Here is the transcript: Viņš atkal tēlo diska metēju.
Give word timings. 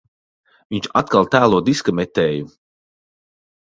Viņš 0.75 0.87
atkal 1.01 1.29
tēlo 1.35 1.59
diska 1.67 1.95
metēju. 1.99 2.49